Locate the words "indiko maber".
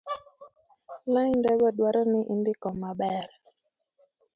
2.33-3.27